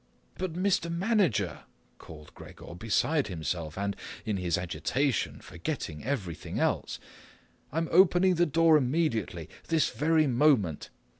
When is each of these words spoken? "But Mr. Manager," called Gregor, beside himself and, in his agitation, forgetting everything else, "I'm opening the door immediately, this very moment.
"But 0.33 0.53
Mr. 0.53 0.91
Manager," 0.91 1.65
called 1.99 2.33
Gregor, 2.33 2.73
beside 2.73 3.27
himself 3.27 3.77
and, 3.77 3.95
in 4.25 4.37
his 4.37 4.57
agitation, 4.57 5.41
forgetting 5.41 6.03
everything 6.03 6.57
else, 6.59 6.97
"I'm 7.71 7.87
opening 7.91 8.33
the 8.33 8.47
door 8.47 8.77
immediately, 8.77 9.47
this 9.67 9.91
very 9.91 10.25
moment. 10.25 10.89